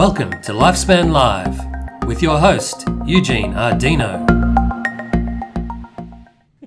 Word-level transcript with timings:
Welcome 0.00 0.30
to 0.30 0.52
Lifespan 0.52 1.12
Live 1.12 2.06
with 2.06 2.22
your 2.22 2.38
host, 2.38 2.88
Eugene 3.04 3.52
Ardino. 3.52 4.26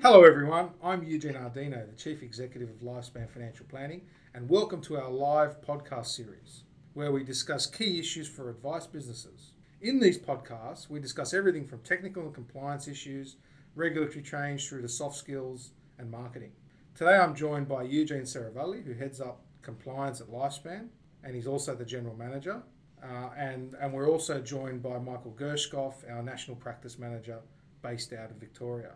Hello, 0.04 0.24
everyone. 0.24 0.70
I'm 0.84 1.02
Eugene 1.04 1.34
Ardino, 1.34 1.90
the 1.90 1.96
Chief 1.98 2.22
Executive 2.22 2.70
of 2.70 2.82
Lifespan 2.82 3.28
Financial 3.28 3.66
Planning, 3.66 4.04
and 4.36 4.48
welcome 4.48 4.82
to 4.82 4.98
our 4.98 5.10
live 5.10 5.60
podcast 5.62 6.06
series 6.16 6.66
where 6.94 7.12
we 7.12 7.24
discuss 7.24 7.66
key 7.66 8.00
issues 8.00 8.28
for 8.28 8.52
advice 8.52 8.86
businesses. 8.86 9.54
In 9.82 10.00
these 10.00 10.20
podcasts, 10.20 10.88
we 10.88 11.00
discuss 11.00 11.34
everything 11.34 11.66
from 11.66 11.80
technical 11.80 12.22
and 12.22 12.36
compliance 12.36 12.88
issues, 12.88 13.38
regulatory 13.74 14.22
change, 14.22 14.70
through 14.70 14.84
to 14.84 14.88
soft 14.88 15.16
skills 15.16 15.72
and 15.98 16.12
marketing. 16.12 16.52
Today, 16.94 17.16
I'm 17.16 17.34
joined 17.34 17.68
by 17.68 17.82
Eugene 17.82 18.26
Saravalli, 18.26 18.86
who 18.86 18.94
heads 18.94 19.20
up 19.20 19.42
compliance 19.64 20.22
at 20.22 20.28
Lifespan, 20.28 20.90
and 21.24 21.34
he's 21.34 21.48
also 21.48 21.74
the 21.74 21.84
general 21.84 22.16
manager. 22.16 22.62
Uh, 23.04 23.30
and, 23.38 23.76
and 23.82 23.92
we're 23.92 24.10
also 24.10 24.40
joined 24.40 24.82
by 24.82 24.98
Michael 24.98 25.36
Gershkoff, 25.38 26.10
our 26.10 26.24
national 26.24 26.56
practice 26.56 26.98
manager 26.98 27.40
based 27.82 28.14
out 28.14 28.32
of 28.32 28.38
Victoria. 28.38 28.92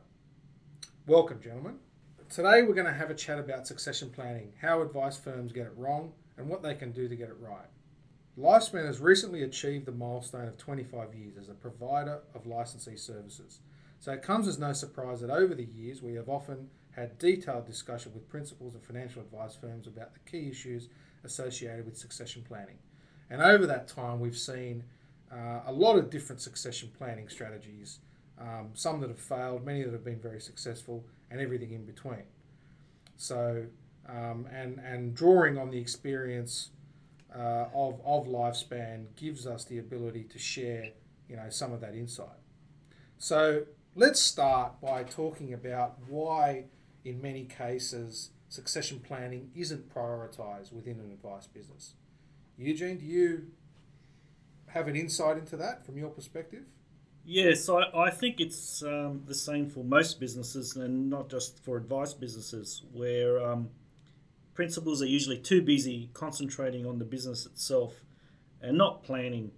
Welcome, 1.08 1.42
gentlemen. 1.42 1.80
Today, 2.30 2.64
we're 2.64 2.74
going 2.74 2.88
to 2.88 2.94
have 2.94 3.10
a 3.10 3.16
chat 3.16 3.38
about 3.38 3.68
succession 3.68 4.10
planning, 4.10 4.54
how 4.62 4.82
advice 4.82 5.18
firms 5.18 5.52
get 5.52 5.66
it 5.66 5.74
wrong, 5.76 6.14
and 6.38 6.48
what 6.48 6.64
they 6.64 6.74
can 6.74 6.92
do 6.92 7.10
to 7.10 7.16
get 7.16 7.30
it 7.30 7.38
right. 7.40 7.68
Lifespan 8.38 8.86
has 8.86 9.00
recently 9.00 9.44
achieved 9.44 9.86
the 9.86 9.92
milestone 9.92 10.48
of 10.48 10.58
25 10.58 11.14
years 11.14 11.38
as 11.38 11.50
a 11.50 11.54
provider 11.54 12.20
of 12.34 12.46
licensee 12.46 12.96
services. 12.96 13.60
So 14.00 14.14
it 14.14 14.22
comes 14.22 14.48
as 14.48 14.60
no 14.60 14.74
surprise 14.74 15.22
that 15.22 15.32
over 15.32 15.56
the 15.56 15.66
years 15.66 16.02
we 16.02 16.14
have 16.14 16.30
often 16.30 16.70
had 16.92 17.18
detailed 17.18 17.66
discussion 17.66 18.14
with 18.14 18.30
principals 18.30 18.74
and 18.76 18.84
financial 18.84 19.22
advice 19.22 19.56
firms 19.56 19.88
about 19.88 20.14
the 20.14 20.20
key 20.30 20.50
issues 20.50 20.88
associated 21.24 21.86
with 21.86 21.98
succession 21.98 22.44
planning. 22.48 22.78
And 23.30 23.42
over 23.42 23.66
that 23.68 23.88
time, 23.88 24.20
we've 24.20 24.38
seen 24.38 24.84
uh, 25.32 25.62
a 25.66 25.72
lot 25.72 25.98
of 25.98 26.10
different 26.10 26.42
succession 26.42 26.92
planning 26.98 27.28
strategies, 27.30 28.00
um, 28.40 28.70
some 28.74 29.02
that 29.02 29.10
have 29.10 29.20
failed, 29.20 29.66
many 29.66 29.84
that 29.84 29.92
have 29.92 30.06
been 30.06 30.20
very 30.20 30.40
successful, 30.40 31.04
and 31.30 31.42
everything 31.42 31.74
in 31.74 31.86
between. 31.86 32.24
So, 33.18 33.66
um, 34.08 34.48
and, 34.54 34.80
and 34.80 35.14
drawing 35.14 35.58
on 35.58 35.72
the 35.72 35.78
experience 35.78 36.70
uh, 37.36 37.66
of, 37.74 38.00
of 38.06 38.28
Lifespan 38.28 39.08
gives 39.16 39.46
us 39.46 39.66
the 39.66 39.80
ability 39.80 40.24
to 40.26 40.40
share 40.40 40.92
you 41.28 41.36
know, 41.36 41.50
some 41.50 41.74
of 41.74 41.82
that 41.82 41.94
insight. 41.94 42.28
So, 43.18 43.64
let's 43.96 44.22
start 44.22 44.80
by 44.80 45.04
talking 45.04 45.54
about 45.54 45.98
why, 46.08 46.66
in 47.04 47.22
many 47.22 47.46
cases, 47.46 48.30
succession 48.48 49.00
planning 49.00 49.52
isn't 49.56 49.94
prioritized 49.94 50.72
within 50.72 51.00
an 51.00 51.12
advice 51.12 51.48
business. 51.48 51.94
Eugene, 52.58 52.98
do 52.98 53.06
you 53.06 53.48
have 54.68 54.88
an 54.88 54.96
insight 54.96 55.38
into 55.38 55.56
that 55.58 55.86
from 55.86 55.98
your 55.98 56.10
perspective? 56.10 56.64
Yes, 57.24 57.68
I, 57.70 57.84
I 57.94 58.10
think 58.10 58.40
it's 58.40 58.82
um, 58.84 59.24
the 59.26 59.36
same 59.36 59.70
for 59.70 59.84
most 59.84 60.20
businesses 60.20 60.76
and 60.76 61.10
not 61.10 61.30
just 61.30 61.64
for 61.64 61.78
advice 61.78 62.14
businesses, 62.14 62.84
where 62.92 63.44
um, 63.46 63.70
principals 64.54 65.02
are 65.02 65.08
usually 65.08 65.38
too 65.38 65.62
busy 65.62 66.10
concentrating 66.14 66.86
on 66.86 67.00
the 67.00 67.06
business 67.06 67.46
itself 67.46 68.02
and 68.62 68.78
not 68.78 69.04
planning 69.04 69.52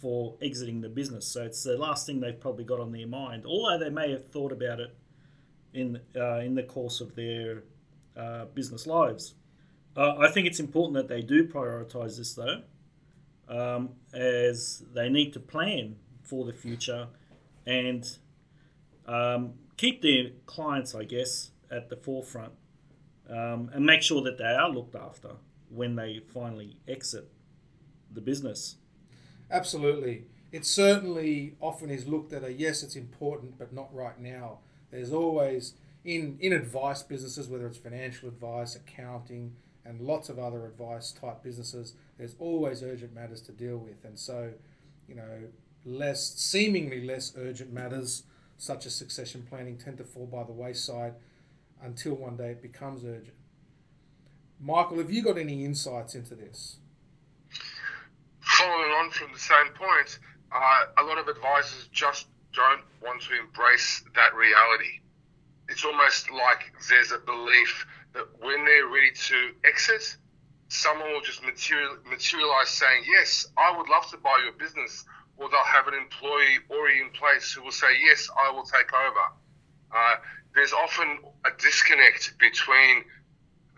for 0.00 0.36
exiting 0.40 0.80
the 0.80 0.88
business. 0.88 1.26
So 1.26 1.42
it's 1.42 1.62
the 1.64 1.76
last 1.76 2.06
thing 2.06 2.20
they've 2.20 2.40
probably 2.40 2.64
got 2.64 2.80
on 2.80 2.92
their 2.92 3.06
mind, 3.06 3.44
although 3.44 3.78
they 3.78 3.90
may 3.90 4.12
have 4.12 4.28
thought 4.28 4.52
about 4.52 4.80
it 4.80 4.96
in, 5.74 6.00
uh, 6.16 6.38
in 6.38 6.54
the 6.54 6.62
course 6.62 7.00
of 7.00 7.14
their 7.14 7.64
uh, 8.16 8.46
business 8.54 8.86
lives. 8.86 9.34
Uh, 9.96 10.16
I 10.18 10.30
think 10.30 10.46
it's 10.46 10.60
important 10.60 10.94
that 10.94 11.08
they 11.08 11.22
do 11.22 11.46
prioritise 11.46 12.18
this 12.18 12.34
though, 12.34 12.62
um, 13.48 13.90
as 14.12 14.84
they 14.94 15.08
need 15.08 15.32
to 15.32 15.40
plan 15.40 15.96
for 16.22 16.44
the 16.44 16.52
future 16.52 17.08
and 17.66 18.18
um, 19.06 19.54
keep 19.76 20.02
their 20.02 20.30
clients, 20.46 20.94
I 20.94 21.04
guess, 21.04 21.50
at 21.70 21.88
the 21.88 21.96
forefront 21.96 22.52
um, 23.28 23.70
and 23.72 23.84
make 23.84 24.02
sure 24.02 24.22
that 24.22 24.38
they 24.38 24.44
are 24.44 24.70
looked 24.70 24.94
after 24.94 25.30
when 25.68 25.96
they 25.96 26.20
finally 26.32 26.76
exit 26.86 27.30
the 28.12 28.20
business. 28.20 28.76
Absolutely. 29.50 30.24
It 30.50 30.64
certainly 30.64 31.56
often 31.60 31.90
is 31.90 32.06
looked 32.06 32.32
at 32.32 32.42
a 32.42 32.52
yes, 32.52 32.82
it's 32.82 32.96
important, 32.96 33.58
but 33.58 33.72
not 33.72 33.94
right 33.94 34.18
now. 34.18 34.60
There's 34.90 35.12
always 35.12 35.74
in 36.04 36.38
in 36.40 36.52
advice 36.52 37.02
businesses, 37.02 37.48
whether 37.48 37.66
it's 37.66 37.76
financial 37.76 38.28
advice, 38.28 38.74
accounting, 38.74 39.56
and 39.88 40.00
lots 40.02 40.28
of 40.28 40.38
other 40.38 40.66
advice 40.66 41.12
type 41.12 41.42
businesses, 41.42 41.94
there's 42.18 42.36
always 42.38 42.82
urgent 42.82 43.14
matters 43.14 43.40
to 43.42 43.52
deal 43.52 43.78
with. 43.78 44.04
And 44.04 44.18
so, 44.18 44.52
you 45.08 45.14
know, 45.14 45.48
less 45.84 46.34
seemingly 46.34 47.04
less 47.06 47.32
urgent 47.38 47.72
matters 47.72 48.24
such 48.58 48.84
as 48.84 48.94
succession 48.94 49.46
planning 49.48 49.78
tend 49.78 49.96
to 49.96 50.04
fall 50.04 50.26
by 50.26 50.44
the 50.44 50.52
wayside 50.52 51.14
until 51.82 52.14
one 52.14 52.36
day 52.36 52.50
it 52.50 52.60
becomes 52.60 53.04
urgent. 53.04 53.36
Michael, 54.60 54.98
have 54.98 55.10
you 55.10 55.22
got 55.22 55.38
any 55.38 55.64
insights 55.64 56.14
into 56.14 56.34
this? 56.34 56.76
Following 58.40 58.90
on 58.90 59.10
from 59.10 59.32
the 59.32 59.38
same 59.38 59.68
point, 59.74 60.18
uh, 60.52 60.80
a 60.98 61.02
lot 61.04 61.18
of 61.18 61.28
advisors 61.28 61.88
just 61.92 62.26
don't 62.52 62.82
want 63.02 63.22
to 63.22 63.38
embrace 63.38 64.02
that 64.16 64.34
reality. 64.34 65.00
It's 65.68 65.84
almost 65.84 66.30
like 66.30 66.72
there's 66.88 67.12
a 67.12 67.18
belief 67.18 67.86
when 68.40 68.64
they're 68.64 68.86
ready 68.86 69.10
to 69.10 69.50
exit, 69.64 70.16
someone 70.68 71.12
will 71.12 71.20
just 71.20 71.42
material, 71.42 71.96
materialize 72.08 72.68
saying, 72.68 73.04
Yes, 73.06 73.46
I 73.56 73.76
would 73.76 73.88
love 73.88 74.08
to 74.10 74.16
buy 74.18 74.40
your 74.44 74.52
business. 74.52 75.04
Or 75.36 75.48
they'll 75.48 75.62
have 75.64 75.86
an 75.86 75.94
employee 75.94 76.58
already 76.70 77.00
in 77.00 77.10
place 77.10 77.52
who 77.52 77.62
will 77.62 77.72
say, 77.72 77.86
Yes, 78.04 78.28
I 78.40 78.50
will 78.50 78.64
take 78.64 78.92
over. 78.92 79.24
Uh, 79.94 80.16
there's 80.54 80.72
often 80.72 81.18
a 81.44 81.50
disconnect 81.58 82.38
between 82.38 83.04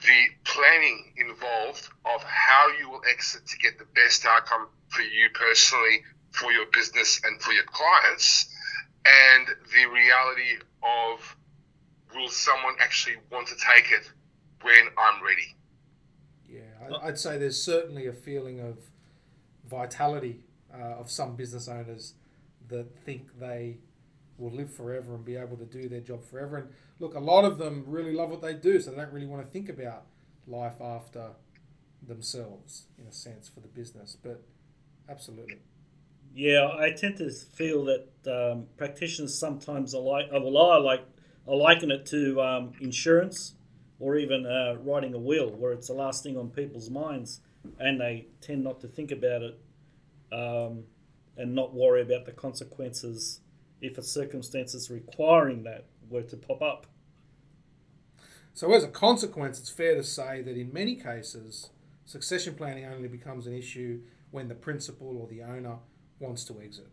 the 0.02 0.24
planning 0.44 1.12
involved 1.18 1.88
of 2.06 2.22
how 2.22 2.68
you 2.78 2.90
will 2.90 3.02
exit 3.10 3.46
to 3.46 3.58
get 3.58 3.78
the 3.78 3.84
best 3.94 4.24
outcome 4.24 4.68
for 4.88 5.02
you 5.02 5.28
personally, 5.34 6.02
for 6.32 6.52
your 6.52 6.66
business, 6.72 7.20
and 7.24 7.40
for 7.42 7.52
your 7.52 7.64
clients, 7.64 8.48
and 9.04 9.48
the 9.48 9.86
reality 9.86 10.56
of 10.82 11.36
will 12.14 12.28
someone 12.28 12.74
actually 12.80 13.16
want 13.30 13.46
to 13.48 13.54
take 13.56 13.92
it 13.92 14.10
when 14.62 14.88
I'm 14.98 15.22
ready. 15.24 15.56
Yeah, 16.48 16.98
I'd 17.02 17.18
say 17.18 17.38
there's 17.38 17.62
certainly 17.62 18.06
a 18.06 18.12
feeling 18.12 18.60
of 18.60 18.78
vitality 19.68 20.40
uh, 20.74 20.98
of 20.98 21.10
some 21.10 21.36
business 21.36 21.68
owners 21.68 22.14
that 22.68 22.94
think 23.04 23.38
they 23.38 23.78
will 24.38 24.50
live 24.50 24.72
forever 24.72 25.14
and 25.14 25.24
be 25.24 25.36
able 25.36 25.56
to 25.56 25.66
do 25.66 25.88
their 25.88 26.00
job 26.00 26.24
forever. 26.24 26.56
And 26.56 26.68
look, 26.98 27.14
a 27.14 27.20
lot 27.20 27.44
of 27.44 27.58
them 27.58 27.84
really 27.86 28.12
love 28.12 28.30
what 28.30 28.42
they 28.42 28.54
do, 28.54 28.80
so 28.80 28.90
they 28.90 28.96
don't 28.96 29.12
really 29.12 29.26
want 29.26 29.44
to 29.44 29.50
think 29.50 29.68
about 29.68 30.06
life 30.46 30.80
after 30.80 31.30
themselves, 32.06 32.86
in 32.98 33.06
a 33.06 33.12
sense, 33.12 33.48
for 33.48 33.60
the 33.60 33.68
business. 33.68 34.16
But 34.20 34.42
absolutely. 35.08 35.58
Yeah, 36.34 36.68
I 36.78 36.90
tend 36.90 37.18
to 37.18 37.30
feel 37.30 37.84
that 37.86 38.08
um, 38.26 38.66
practitioners 38.76 39.36
sometimes 39.36 39.94
are 39.94 40.00
like, 40.00 40.26
well, 40.32 40.70
I 40.70 40.78
like, 40.78 41.04
I 41.48 41.52
liken 41.52 41.90
it 41.90 42.06
to 42.06 42.40
um, 42.40 42.72
insurance 42.80 43.54
or 44.00 44.16
even 44.16 44.46
uh, 44.46 44.76
writing 44.82 45.14
a 45.14 45.18
will, 45.18 45.50
where 45.50 45.72
it's 45.72 45.88
the 45.88 45.92
last 45.92 46.22
thing 46.22 46.36
on 46.36 46.48
people's 46.48 46.88
minds, 46.88 47.42
and 47.78 48.00
they 48.00 48.26
tend 48.40 48.64
not 48.64 48.80
to 48.80 48.88
think 48.88 49.12
about 49.12 49.42
it 49.42 49.60
um, 50.32 50.84
and 51.36 51.54
not 51.54 51.74
worry 51.74 52.00
about 52.00 52.24
the 52.24 52.32
consequences 52.32 53.40
if 53.82 53.98
a 53.98 54.02
circumstances 54.02 54.90
requiring 54.90 55.62
that 55.64 55.84
were 56.08 56.22
to 56.22 56.36
pop 56.36 56.62
up. 56.62 56.86
So, 58.54 58.72
as 58.74 58.82
a 58.82 58.88
consequence, 58.88 59.60
it's 59.60 59.70
fair 59.70 59.94
to 59.94 60.02
say 60.02 60.42
that 60.42 60.56
in 60.56 60.72
many 60.72 60.96
cases, 60.96 61.70
succession 62.06 62.54
planning 62.54 62.86
only 62.86 63.08
becomes 63.08 63.46
an 63.46 63.54
issue 63.54 64.00
when 64.30 64.48
the 64.48 64.54
principal 64.54 65.16
or 65.18 65.28
the 65.28 65.42
owner 65.42 65.76
wants 66.18 66.44
to 66.44 66.60
exit. 66.60 66.88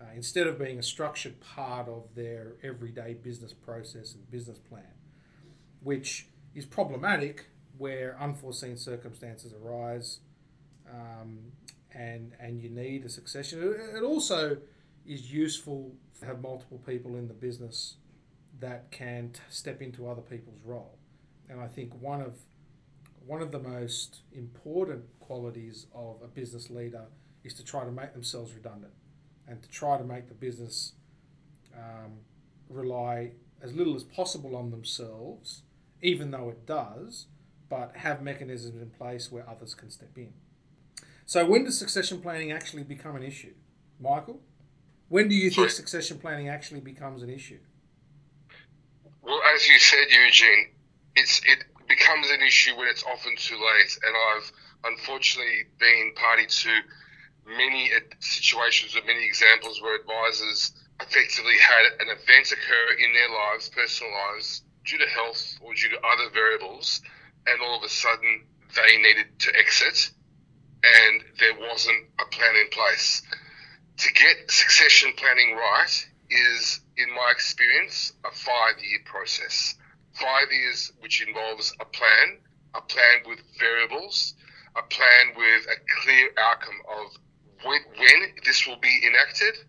Uh, 0.00 0.06
instead 0.14 0.46
of 0.46 0.58
being 0.58 0.78
a 0.78 0.82
structured 0.82 1.40
part 1.40 1.88
of 1.88 2.14
their 2.14 2.54
everyday 2.62 3.14
business 3.14 3.52
process 3.52 4.14
and 4.14 4.30
business 4.30 4.58
plan 4.58 4.84
which 5.82 6.26
is 6.54 6.64
problematic 6.64 7.46
where 7.76 8.16
unforeseen 8.20 8.76
circumstances 8.76 9.54
arise 9.62 10.20
um, 10.90 11.38
and, 11.92 12.32
and 12.40 12.60
you 12.60 12.68
need 12.68 13.04
a 13.04 13.08
succession. 13.08 13.74
It 13.96 14.02
also 14.02 14.58
is 15.06 15.32
useful 15.32 15.92
to 16.20 16.26
have 16.26 16.40
multiple 16.40 16.78
people 16.86 17.16
in 17.16 17.28
the 17.28 17.34
business 17.34 17.96
that 18.60 18.90
can 18.90 19.30
t- 19.30 19.40
step 19.48 19.80
into 19.80 20.08
other 20.08 20.20
people's 20.20 20.60
role. 20.64 20.98
And 21.48 21.60
I 21.60 21.68
think 21.68 21.92
one 22.00 22.20
of 22.20 22.34
one 23.24 23.42
of 23.42 23.52
the 23.52 23.58
most 23.58 24.20
important 24.32 25.04
qualities 25.20 25.86
of 25.94 26.16
a 26.24 26.26
business 26.26 26.70
leader 26.70 27.04
is 27.44 27.52
to 27.54 27.64
try 27.64 27.84
to 27.84 27.90
make 27.90 28.14
themselves 28.14 28.54
redundant 28.54 28.92
and 29.46 29.62
to 29.62 29.68
try 29.68 29.98
to 29.98 30.04
make 30.04 30.28
the 30.28 30.34
business 30.34 30.94
um, 31.76 32.12
rely 32.70 33.32
as 33.62 33.74
little 33.74 33.94
as 33.94 34.02
possible 34.02 34.56
on 34.56 34.70
themselves 34.70 35.62
even 36.02 36.30
though 36.30 36.48
it 36.50 36.66
does, 36.66 37.26
but 37.68 37.96
have 37.96 38.22
mechanisms 38.22 38.80
in 38.80 38.90
place 38.90 39.30
where 39.30 39.48
others 39.48 39.74
can 39.74 39.90
step 39.90 40.16
in. 40.16 40.32
So 41.26 41.44
when 41.44 41.64
does 41.64 41.78
succession 41.78 42.20
planning 42.20 42.52
actually 42.52 42.84
become 42.84 43.16
an 43.16 43.22
issue, 43.22 43.54
Michael? 44.00 44.40
When 45.08 45.28
do 45.28 45.34
you 45.34 45.50
think 45.50 45.70
succession 45.70 46.18
planning 46.18 46.48
actually 46.48 46.80
becomes 46.80 47.22
an 47.22 47.30
issue? 47.30 47.58
Well, 49.22 49.40
as 49.54 49.68
you 49.68 49.78
said, 49.78 50.06
Eugene, 50.10 50.68
it's 51.16 51.40
it 51.46 51.64
becomes 51.88 52.30
an 52.30 52.40
issue 52.42 52.76
when 52.76 52.88
it's 52.88 53.02
often 53.04 53.34
too 53.36 53.56
late, 53.56 53.98
and 54.06 54.14
I've 54.16 54.52
unfortunately 54.92 55.64
been 55.78 56.12
party 56.14 56.46
to 56.46 56.80
many 57.46 57.90
situations 58.20 58.94
or 58.96 59.04
many 59.06 59.24
examples 59.24 59.80
where 59.80 59.96
advisors 59.96 60.72
effectively 61.00 61.56
had 61.60 62.00
an 62.00 62.08
event 62.08 62.52
occur 62.52 62.86
in 62.98 63.12
their 63.12 63.30
lives, 63.30 63.68
personal 63.68 64.12
lives, 64.12 64.62
due 64.88 64.98
to 64.98 65.06
health 65.06 65.58
or 65.60 65.74
due 65.74 65.90
to 65.90 65.96
other 65.96 66.30
variables, 66.32 67.02
and 67.46 67.60
all 67.60 67.76
of 67.76 67.82
a 67.82 67.88
sudden 67.88 68.44
they 68.74 68.96
needed 68.96 69.26
to 69.38 69.54
exit, 69.56 70.10
and 70.82 71.22
there 71.38 71.68
wasn't 71.68 72.04
a 72.18 72.24
plan 72.30 72.54
in 72.56 72.68
place. 72.70 73.22
To 73.98 74.12
get 74.12 74.50
succession 74.50 75.12
planning 75.16 75.56
right 75.56 76.06
is, 76.30 76.80
in 76.96 77.10
my 77.10 77.30
experience, 77.30 78.12
a 78.24 78.30
five 78.30 78.82
year 78.82 79.00
process. 79.04 79.74
Five 80.14 80.48
years, 80.52 80.92
which 81.00 81.26
involves 81.26 81.74
a 81.80 81.84
plan, 81.84 82.38
a 82.74 82.80
plan 82.80 83.22
with 83.26 83.40
variables, 83.58 84.34
a 84.76 84.82
plan 84.82 85.34
with 85.36 85.66
a 85.66 86.02
clear 86.02 86.30
outcome 86.38 86.80
of 86.88 87.16
when, 87.64 87.80
when 87.96 88.34
this 88.44 88.66
will 88.66 88.78
be 88.78 89.02
enacted 89.06 89.64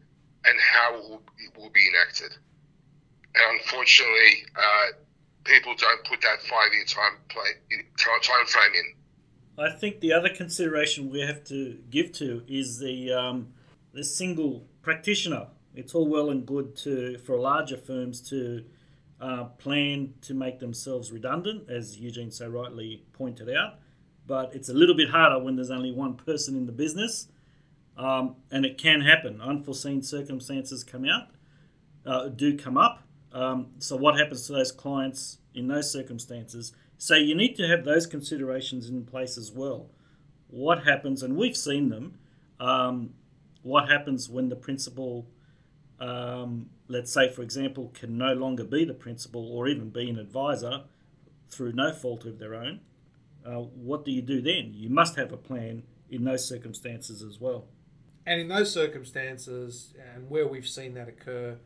and 0.45 0.57
how 0.59 0.95
it 0.95 1.01
will, 1.01 1.21
it 1.37 1.57
will 1.57 1.69
be 1.69 1.87
enacted. 1.87 2.31
And 3.35 3.59
unfortunately, 3.59 4.45
uh, 4.55 4.87
people 5.43 5.73
don't 5.75 6.03
put 6.05 6.21
that 6.21 6.41
five 6.41 6.73
year 6.73 6.85
time, 6.85 7.17
play, 7.29 7.49
time, 7.97 8.45
frame 8.45 8.71
in. 8.75 9.63
I 9.63 9.71
think 9.71 9.99
the 9.99 10.13
other 10.13 10.29
consideration 10.29 11.09
we 11.09 11.21
have 11.21 11.43
to 11.45 11.79
give 11.89 12.13
to 12.13 12.43
is 12.47 12.79
the 12.79 13.11
um, 13.11 13.49
the 13.93 14.03
single 14.03 14.65
practitioner. 14.81 15.47
It's 15.75 15.93
all 15.93 16.07
well 16.07 16.29
and 16.29 16.45
good 16.45 16.75
to 16.77 17.17
for 17.19 17.37
larger 17.37 17.77
firms 17.77 18.21
to 18.29 18.63
uh, 19.19 19.45
plan 19.45 20.13
to 20.21 20.33
make 20.33 20.59
themselves 20.59 21.11
redundant, 21.11 21.69
as 21.69 21.99
Eugene 21.99 22.31
so 22.31 22.47
rightly 22.47 23.03
pointed 23.13 23.49
out. 23.49 23.79
But 24.25 24.55
it's 24.55 24.69
a 24.69 24.73
little 24.73 24.95
bit 24.95 25.09
harder 25.09 25.39
when 25.43 25.55
there's 25.55 25.71
only 25.71 25.91
one 25.91 26.15
person 26.15 26.55
in 26.55 26.65
the 26.65 26.71
business, 26.71 27.27
um, 27.97 28.35
and 28.51 28.65
it 28.65 28.77
can 28.77 29.01
happen. 29.01 29.41
Unforeseen 29.41 30.01
circumstances 30.01 30.83
come 30.83 31.05
out, 31.05 31.27
uh, 32.05 32.29
do 32.29 32.57
come 32.57 32.77
up. 32.77 33.03
Um, 33.31 33.67
so 33.79 33.95
what 33.95 34.17
happens 34.17 34.47
to 34.47 34.53
those 34.53 34.71
clients 34.71 35.37
in 35.53 35.67
those 35.67 35.91
circumstances? 35.91 36.73
So 36.97 37.15
you 37.15 37.35
need 37.35 37.55
to 37.55 37.67
have 37.67 37.85
those 37.85 38.05
considerations 38.05 38.89
in 38.89 39.05
place 39.05 39.37
as 39.37 39.51
well. 39.51 39.89
What 40.49 40.83
happens, 40.83 41.23
and 41.23 41.37
we've 41.37 41.55
seen 41.55 41.89
them. 41.89 42.19
Um, 42.59 43.13
what 43.61 43.89
happens 43.89 44.29
when 44.29 44.49
the 44.49 44.55
principal, 44.55 45.27
um, 45.99 46.69
let's 46.87 47.13
say, 47.13 47.29
for 47.29 47.41
example, 47.41 47.91
can 47.93 48.17
no 48.17 48.33
longer 48.33 48.63
be 48.63 48.83
the 48.83 48.93
principal 48.93 49.49
or 49.51 49.67
even 49.67 49.89
be 49.89 50.09
an 50.09 50.17
advisor 50.17 50.83
through 51.49 51.73
no 51.73 51.93
fault 51.93 52.25
of 52.25 52.39
their 52.39 52.55
own? 52.55 52.81
Uh, 53.45 53.59
what 53.59 54.03
do 54.05 54.11
you 54.11 54.21
do 54.21 54.41
then? 54.41 54.73
You 54.73 54.89
must 54.89 55.15
have 55.15 55.31
a 55.31 55.37
plan 55.37 55.83
in 56.09 56.23
those 56.23 56.47
circumstances 56.47 57.21
as 57.21 57.39
well. 57.39 57.65
And 58.25 58.41
in 58.41 58.47
those 58.47 58.73
circumstances, 58.73 59.93
and 60.15 60.29
where 60.29 60.47
we've 60.47 60.67
seen 60.67 60.93
that 60.95 61.07
occur, 61.07 61.57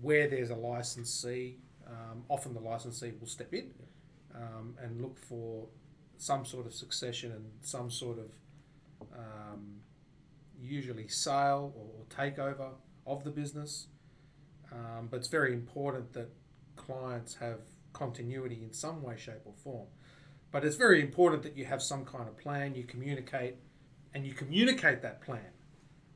where 0.00 0.28
there's 0.28 0.50
a 0.50 0.54
licensee, 0.54 1.58
um, 1.86 2.24
often 2.28 2.54
the 2.54 2.60
licensee 2.60 3.12
will 3.18 3.26
step 3.26 3.52
in 3.52 3.72
um, 4.34 4.74
and 4.82 5.00
look 5.00 5.18
for 5.18 5.66
some 6.16 6.44
sort 6.44 6.66
of 6.66 6.74
succession 6.74 7.32
and 7.32 7.44
some 7.62 7.90
sort 7.90 8.18
of 8.18 8.30
um, 9.14 9.76
usually 10.60 11.08
sale 11.08 11.72
or 11.76 12.04
takeover 12.14 12.70
of 13.06 13.24
the 13.24 13.30
business. 13.30 13.88
Um, 14.72 15.08
but 15.10 15.18
it's 15.18 15.28
very 15.28 15.52
important 15.52 16.12
that 16.12 16.30
clients 16.76 17.34
have 17.36 17.60
continuity 17.92 18.62
in 18.62 18.72
some 18.72 19.02
way, 19.02 19.16
shape, 19.16 19.40
or 19.44 19.54
form. 19.64 19.86
But 20.52 20.64
it's 20.64 20.76
very 20.76 21.00
important 21.00 21.42
that 21.42 21.56
you 21.56 21.64
have 21.64 21.82
some 21.82 22.04
kind 22.04 22.28
of 22.28 22.36
plan, 22.36 22.74
you 22.74 22.84
communicate, 22.84 23.56
and 24.14 24.26
you 24.26 24.32
communicate 24.32 25.02
that 25.02 25.20
plan. 25.22 25.52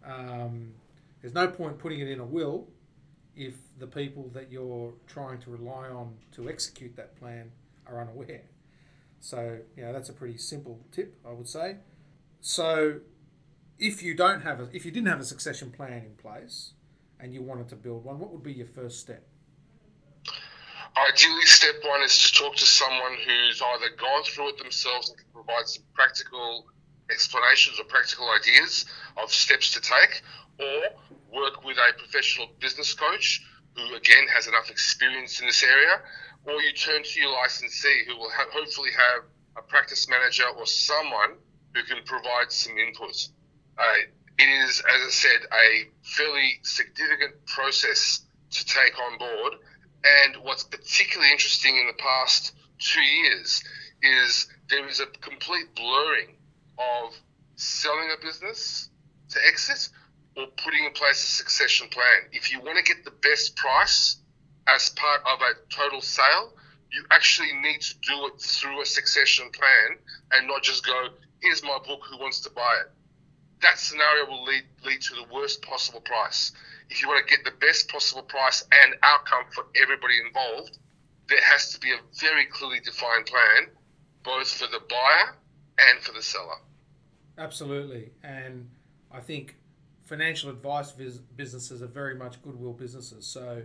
Um, 0.05 0.75
there's 1.21 1.35
no 1.35 1.49
point 1.49 1.79
putting 1.79 2.01
it 2.01 2.09
in 2.09 2.21
a 2.21 2.25
will 2.25 2.69
if 3.37 3.55
the 3.79 3.87
people 3.87 4.31
that 4.35 4.51
you're 4.51 4.95
trying 5.07 5.39
to 5.41 5.51
rely 5.51 5.89
on 5.89 6.15
to 6.33 6.49
execute 6.49 6.97
that 6.97 7.19
plan 7.19 7.51
are 7.87 8.01
unaware. 8.01 8.43
So, 9.21 9.59
you 9.77 9.85
know, 9.85 9.93
that's 9.93 10.09
a 10.09 10.13
pretty 10.13 10.39
simple 10.39 10.81
tip, 10.93 11.19
I 11.27 11.33
would 11.33 11.49
say. 11.49 11.77
So, 12.41 13.01
if 13.79 14.03
you 14.03 14.15
don't 14.15 14.43
have 14.43 14.61
a, 14.61 14.69
if 14.73 14.85
you 14.85 14.91
didn't 14.91 15.09
have 15.09 15.21
a 15.21 15.25
succession 15.25 15.71
plan 15.71 16.05
in 16.05 16.15
place 16.17 16.73
and 17.19 17.33
you 17.33 17.43
wanted 17.43 17.69
to 17.71 17.77
build 17.77 18.05
one, 18.05 18.19
what 18.19 18.31
would 18.31 18.43
be 18.43 18.53
your 18.53 18.67
first 18.67 19.01
step? 19.01 19.27
Ideally, 20.97 21.43
step 21.43 21.75
one 21.83 22.03
is 22.03 22.23
to 22.23 22.33
talk 22.33 22.55
to 22.57 22.65
someone 22.65 23.17
who's 23.27 23.61
either 23.61 23.97
gone 23.97 24.23
through 24.25 24.51
it 24.51 24.59
themselves 24.59 25.11
and 25.11 25.19
can 25.19 25.27
provide 25.33 25.67
some 25.67 25.83
practical 25.93 26.67
explanations 27.11 27.79
or 27.79 27.85
practical 27.85 28.29
ideas 28.31 28.87
of 29.17 29.33
steps 29.33 29.73
to 29.75 29.81
take, 29.81 30.23
or 30.59 30.83
work 31.33 31.65
with 31.65 31.77
a 31.77 31.99
professional 31.99 32.49
business 32.61 32.95
coach 32.95 33.43
who, 33.77 33.95
again, 33.95 34.27
has 34.33 34.47
enough 34.47 34.71
experience 34.71 35.41
in 35.41 35.47
this 35.47 35.63
area, 35.63 36.01
or 36.47 36.61
you 36.63 36.73
turn 36.73 37.03
to 37.03 37.21
your 37.21 37.33
licensee 37.33 38.05
who 38.07 38.17
will 38.17 38.31
ha- 38.31 38.47
hopefully 38.53 38.91
have 38.93 39.25
a 39.57 39.63
practice 39.63 40.09
manager 40.09 40.45
or 40.57 40.67
someone 40.67 41.37
who 41.75 41.83
can 41.83 42.05
provide 42.05 42.51
some 42.51 42.77
input. 42.79 43.29
Uh, 43.79 43.95
it 44.39 44.49
is, 44.49 44.81
as 44.81 45.01
I 45.07 45.11
said, 45.11 45.41
a 45.53 45.89
fairly 46.03 46.61
significant 46.63 47.47
process 47.47 48.23
to 48.51 48.65
take 48.65 48.99
on 48.99 49.19
board. 49.19 49.55
And 50.05 50.45
what's 50.45 50.65
particularly 50.65 51.33
interesting 51.33 51.77
in 51.77 51.87
the 51.87 52.03
past 52.03 52.53
two 52.79 53.01
years 53.01 53.63
is 54.03 54.49
there 54.69 54.87
is 54.87 55.01
a 55.01 55.07
complete 55.07 55.75
blurring 55.75 56.37
of 56.79 57.15
selling 57.57 58.11
a 58.17 58.25
business 58.25 58.91
to 59.31 59.39
exit 59.47 59.89
or 60.37 60.47
putting 60.63 60.85
in 60.85 60.93
place 60.93 61.23
a 61.23 61.27
succession 61.27 61.89
plan. 61.89 62.29
If 62.33 62.53
you 62.53 62.61
want 62.61 62.79
to 62.79 62.85
get 62.85 63.05
the 63.05 63.13
best 63.23 63.57
price 63.57 64.17
as 64.67 64.91
part 64.91 65.21
of 65.27 65.41
a 65.41 65.75
total 65.75 66.01
sale, 66.01 66.53
you 66.91 67.05
actually 67.11 67.53
need 67.53 67.81
to 67.81 67.95
do 68.01 68.27
it 68.27 68.41
through 68.41 68.81
a 68.83 68.87
succession 68.87 69.51
plan 69.51 69.99
and 70.33 70.47
not 70.47 70.63
just 70.63 70.87
go, 70.87 71.09
here's 71.41 71.63
my 71.63 71.79
book, 71.87 72.01
who 72.11 72.19
wants 72.19 72.41
to 72.41 72.51
buy 72.51 72.77
it? 72.81 72.91
That 73.63 73.79
scenario 73.79 74.27
will 74.27 74.45
lead, 74.45 74.65
lead 74.85 75.01
to 75.03 75.15
the 75.15 75.33
worst 75.33 75.63
possible 75.63 76.01
price. 76.01 76.53
If 76.91 77.01
you 77.01 77.09
want 77.09 77.27
to 77.27 77.35
get 77.35 77.45
the 77.45 77.59
best 77.59 77.89
possible 77.89 78.23
price 78.23 78.65
and 78.71 78.95
outcome 79.03 79.45
for 79.55 79.67
everybody 79.81 80.15
involved, 80.25 80.79
there 81.29 81.41
has 81.41 81.73
to 81.73 81.81
be 81.81 81.91
a 81.91 81.99
very 82.21 82.47
clearly 82.47 82.81
defined 82.81 83.27
plan, 83.27 83.69
both 84.23 84.51
for 84.53 84.67
the 84.67 84.81
buyer 84.91 85.37
and 85.79 86.01
for 86.01 86.13
the 86.13 86.23
seller. 86.23 86.59
Absolutely. 87.39 88.11
And 88.23 88.71
I 89.11 89.21
think 89.21 89.57
financial 90.03 90.51
advice 90.51 90.93
businesses 90.93 91.83
are 91.83 91.87
very 91.87 92.15
much 92.15 92.41
goodwill 92.43 92.73
businesses. 92.73 93.27
So 93.27 93.63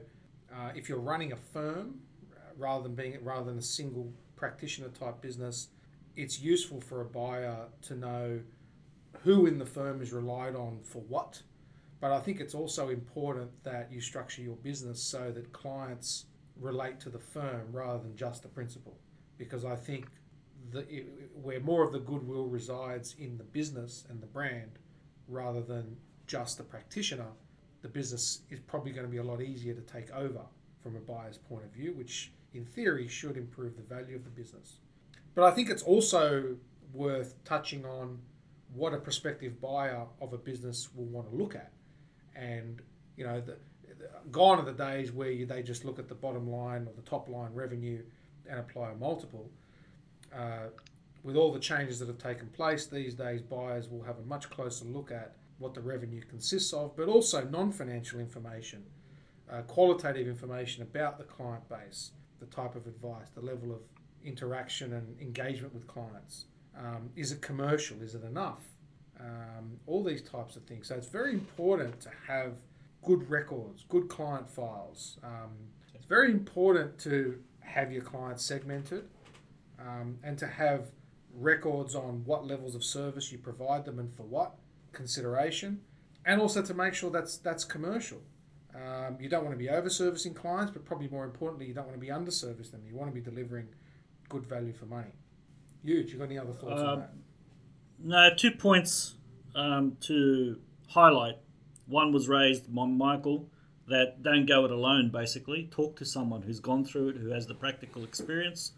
uh, 0.54 0.72
if 0.76 0.90
you're 0.90 1.00
running 1.00 1.34
a 1.34 1.36
firm 1.36 2.00
uh, 2.34 2.40
rather 2.58 2.84
than 2.84 2.96
being 2.96 3.18
rather 3.24 3.46
than 3.46 3.58
a 3.58 3.64
single 3.64 4.12
practitioner 4.36 4.90
type 4.90 5.22
business, 5.22 5.70
it's 6.16 6.40
useful 6.42 6.82
for 6.82 7.02
a 7.02 7.06
buyer 7.06 7.68
to 7.84 7.96
know 7.96 8.40
who 9.24 9.46
in 9.46 9.58
the 9.60 9.66
firm 9.66 10.02
is 10.02 10.12
relied 10.14 10.56
on 10.56 10.80
for 10.84 11.00
what. 11.00 11.42
But 12.00 12.12
I 12.12 12.20
think 12.22 12.40
it's 12.40 12.56
also 12.56 12.90
important 12.90 13.52
that 13.64 13.92
you 13.92 14.00
structure 14.00 14.42
your 14.42 14.56
business 14.56 15.02
so 15.04 15.32
that 15.32 15.52
clients 15.52 16.26
relate 16.56 17.00
to 17.02 17.10
the 17.10 17.20
firm 17.20 17.68
rather 17.72 18.00
than 18.00 18.16
just 18.16 18.44
the 18.44 18.48
principal. 18.48 18.98
Because 19.38 19.66
I 19.66 19.76
think 19.76 20.08
the, 20.72 21.06
where 21.42 21.60
more 21.60 21.84
of 21.84 21.92
the 21.92 22.00
goodwill 22.00 22.46
resides 22.46 23.16
in 23.20 23.38
the 23.38 23.44
business 23.44 24.06
and 24.10 24.22
the 24.22 24.28
brand 24.28 24.80
rather 25.28 25.62
than 25.62 25.98
just 26.28 26.58
the 26.58 26.64
practitioner, 26.64 27.28
the 27.82 27.88
business 27.88 28.42
is 28.50 28.60
probably 28.60 28.92
going 28.92 29.06
to 29.06 29.12
be 29.12 29.18
a 29.18 29.24
lot 29.24 29.42
easier 29.42 29.74
to 29.74 29.82
take 29.82 30.12
over 30.12 30.42
from 30.82 30.96
a 30.96 31.00
buyer's 31.00 31.38
point 31.38 31.64
of 31.64 31.72
view, 31.72 31.94
which 31.94 32.32
in 32.54 32.66
theory 32.66 33.08
should 33.08 33.38
improve 33.38 33.76
the 33.76 33.84
value 33.84 34.16
of 34.16 34.24
the 34.24 34.30
business. 34.30 34.78
But 35.36 35.44
I 35.44 35.52
think 35.52 35.70
it's 35.70 35.84
also 35.84 36.56
worth 36.94 37.36
touching 37.46 37.86
on 37.86 38.20
what 38.74 38.94
a 38.94 38.98
prospective 38.98 39.62
buyer 39.62 40.06
of 40.22 40.34
a 40.34 40.38
business 40.38 40.90
will 40.96 41.06
want 41.06 41.30
to 41.30 41.36
look 41.36 41.56
at. 41.56 41.72
And, 42.36 42.82
you 43.16 43.26
know, 43.26 43.42
the, 43.42 43.58
the, 43.88 44.10
gone 44.32 44.60
are 44.60 44.66
the 44.66 44.72
days 44.72 45.12
where 45.12 45.32
you, 45.32 45.46
they 45.46 45.64
just 45.64 45.86
look 45.86 46.00
at 46.00 46.08
the 46.08 46.16
bottom 46.16 46.50
line 46.50 46.88
or 46.88 46.94
the 46.96 47.10
top 47.10 47.30
line 47.30 47.54
revenue 47.54 48.02
and 48.50 48.60
apply 48.60 48.92
a 48.92 48.96
multiple. 48.96 49.50
Uh, 50.36 50.68
with 51.24 51.36
all 51.36 51.52
the 51.52 51.60
changes 51.60 52.00
that 52.00 52.08
have 52.08 52.18
taken 52.18 52.48
place 52.48 52.86
these 52.86 53.14
days, 53.14 53.42
buyers 53.42 53.90
will 53.90 54.04
have 54.04 54.18
a 54.20 54.24
much 54.24 54.50
closer 54.50 54.86
look 54.86 55.12
at 55.12 55.36
what 55.58 55.74
the 55.74 55.82
revenue 55.82 56.22
consists 56.22 56.72
of, 56.72 56.96
but 56.96 57.08
also 57.08 57.44
non 57.46 57.72
financial 57.72 58.20
information, 58.20 58.84
uh, 59.52 59.62
qualitative 59.64 60.28
information 60.28 60.84
about 60.84 61.18
the 61.18 61.26
client 61.26 61.68
base, 61.68 62.12
the 62.40 62.46
type 62.46 62.76
of 62.76 62.88
advice, 62.88 63.28
the 63.36 63.42
level 63.42 63.72
of 63.72 63.80
interaction 64.24 64.94
and 64.94 65.20
engagement 65.20 65.74
with 65.74 65.88
clients. 65.88 66.46
Um, 66.78 67.10
is 67.18 67.34
it 67.34 67.42
commercial? 67.42 68.02
Is 68.02 68.16
it 68.16 68.24
enough? 68.24 68.62
um, 69.20 69.80
all 69.86 70.04
these 70.04 70.22
types 70.22 70.56
of 70.56 70.64
things. 70.64 70.88
So 70.88 70.96
it's 70.96 71.08
very 71.08 71.34
important 71.34 72.00
to 72.02 72.10
have 72.28 72.54
good 73.04 73.30
records, 73.30 73.86
good 73.90 74.08
client 74.10 74.50
files. 74.50 75.18
Um, 75.24 75.52
it's 75.94 76.06
very 76.06 76.32
important 76.32 76.98
to 77.00 77.40
have 77.62 77.92
your 77.92 78.02
clients 78.02 78.44
segmented 78.44 79.06
um, 79.80 80.18
and 80.24 80.38
to 80.38 80.48
have 80.48 80.92
records 81.34 81.96
on 81.96 82.24
what 82.26 82.46
levels 82.46 82.76
of 82.76 82.84
service 82.84 83.32
you 83.32 83.38
provide 83.38 83.86
them 83.86 84.00
and 84.00 84.14
for 84.14 84.24
what 84.24 84.56
consideration, 84.92 85.82
and 86.26 86.42
also 86.42 86.62
to 86.62 86.74
make 86.74 86.94
sure 86.94 87.10
that's 87.10 87.38
that's 87.38 87.64
commercial. 87.64 88.22
Um, 88.76 89.18
you 89.20 89.30
don't 89.30 89.44
want 89.44 89.54
to 89.54 89.58
be 89.58 89.70
over 89.70 89.90
servicing 89.90 90.34
clients, 90.34 90.72
but 90.72 90.86
probably 90.86 91.08
more 91.08 91.26
importantly, 91.26 91.66
you 91.66 91.74
don't 91.74 91.86
want 91.86 91.96
to 91.96 92.02
be 92.02 92.12
under 92.12 92.32
servicing 92.32 92.72
them. 92.74 92.82
You 92.88 92.96
want 92.96 93.10
to 93.10 93.14
be 93.14 93.22
delivering 93.22 93.68
good 94.30 94.46
value 94.46 94.74
for 94.74 94.86
money. 94.86 95.12
Huge. 95.84 96.12
You 96.12 96.20
got 96.20 96.26
any 96.26 96.38
other 96.38 96.54
thoughts 96.54 96.82
on 96.82 96.88
Um, 96.88 97.00
that? 97.00 97.14
No, 98.02 98.30
two 98.36 98.52
points 98.52 99.16
um, 99.56 99.98
to 100.02 100.60
highlight. 100.88 101.38
One 101.88 102.14
was 102.14 102.30
raised 102.30 102.74
by 102.74 102.86
Michael 102.86 103.50
that 103.88 104.22
don't 104.22 104.46
go 104.46 104.66
it 104.66 104.72
alone, 104.72 105.10
basically. 105.10 105.68
Talk 105.72 105.96
to 105.98 106.06
someone 106.06 106.44
who's 106.44 106.60
gone 106.60 106.86
through 106.86 107.10
it, 107.10 107.18
who 107.18 107.30
has 107.30 107.48
the 107.48 107.56
practical 107.56 108.04
experience. 108.04 108.74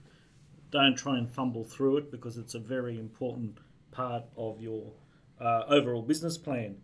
Don't 0.71 0.95
try 0.95 1.17
and 1.17 1.29
fumble 1.29 1.63
through 1.63 1.97
it 1.97 2.11
because 2.11 2.37
it's 2.37 2.55
a 2.55 2.59
very 2.59 2.97
important 2.97 3.57
part 3.91 4.23
of 4.37 4.61
your 4.61 4.91
uh, 5.39 5.63
overall 5.67 6.01
business 6.01 6.37
plan. 6.37 6.77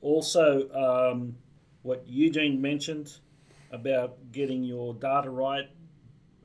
Also, 0.00 0.70
um, 0.72 1.36
what 1.82 2.02
Eugene 2.06 2.60
mentioned 2.60 3.18
about 3.70 4.32
getting 4.32 4.64
your 4.64 4.94
data 4.94 5.28
right, 5.28 5.68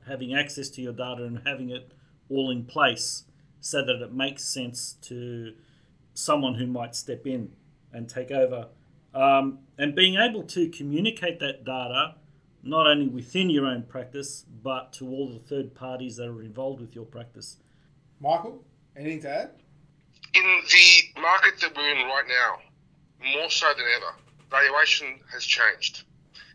having 0.06 0.34
access 0.34 0.68
to 0.68 0.82
your 0.82 0.92
data 0.92 1.24
and 1.24 1.40
having 1.46 1.70
it 1.70 1.92
all 2.28 2.50
in 2.50 2.64
place 2.64 3.24
so 3.60 3.84
that 3.84 4.02
it 4.02 4.12
makes 4.12 4.44
sense 4.44 4.96
to 5.02 5.54
someone 6.14 6.54
who 6.54 6.66
might 6.66 6.94
step 6.94 7.26
in 7.26 7.52
and 7.92 8.08
take 8.08 8.30
over. 8.30 8.68
Um, 9.14 9.60
and 9.78 9.94
being 9.94 10.16
able 10.16 10.42
to 10.44 10.68
communicate 10.68 11.40
that 11.40 11.64
data 11.64 12.14
not 12.62 12.86
only 12.86 13.08
within 13.08 13.50
your 13.50 13.66
own 13.66 13.82
practice 13.82 14.44
but 14.62 14.92
to 14.92 15.08
all 15.08 15.28
the 15.28 15.38
third 15.38 15.74
parties 15.74 16.16
that 16.16 16.28
are 16.28 16.42
involved 16.42 16.80
with 16.80 16.94
your 16.94 17.04
practice. 17.04 17.56
Michael, 18.20 18.62
anything 18.96 19.22
to 19.22 19.30
add? 19.30 19.50
In 20.34 20.42
the 20.42 21.20
market 21.20 21.60
that 21.60 21.76
we're 21.76 21.90
in 21.90 22.06
right 22.06 22.24
now, 22.28 22.58
more 23.34 23.50
so 23.50 23.66
than 23.76 23.86
ever, 23.96 24.14
valuation 24.50 25.18
has 25.32 25.44
changed. 25.44 26.04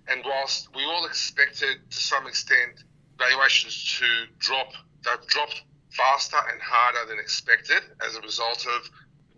And 0.08 0.22
whilst 0.24 0.70
we 0.76 0.84
all 0.86 1.06
expected 1.06 1.78
to 1.90 1.98
some 1.98 2.28
extent 2.28 2.84
valuations 3.18 3.98
to 4.00 4.06
drop, 4.40 4.72
they've 5.04 5.28
dropped 5.28 5.64
faster 5.90 6.38
and 6.52 6.62
harder 6.62 7.10
than 7.10 7.20
expected 7.20 7.82
as 8.06 8.16
a 8.16 8.22
result 8.22 8.66
of 8.68 8.90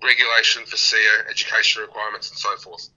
regulation 0.04 0.64
FASEA, 0.64 1.30
education 1.30 1.82
requirements, 1.82 2.30
and 2.30 2.38
so 2.38 2.56
forth. 2.58 2.90